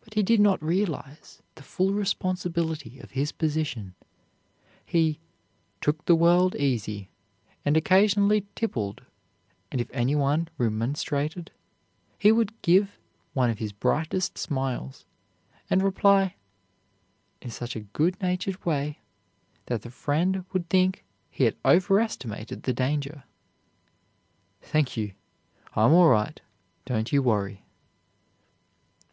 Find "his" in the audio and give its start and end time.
3.12-3.30, 13.58-13.70